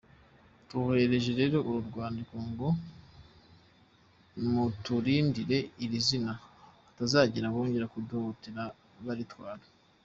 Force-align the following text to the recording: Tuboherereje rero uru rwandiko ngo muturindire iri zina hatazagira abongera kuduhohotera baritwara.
Tuboherereje 0.67 1.31
rero 1.39 1.57
uru 1.67 1.79
rwandiko 1.89 2.35
ngo 2.49 2.67
muturindire 4.51 5.57
iri 5.83 5.99
zina 6.07 6.33
hatazagira 6.83 7.45
abongera 7.47 7.91
kuduhohotera 7.93 8.63
baritwara. 9.05 9.63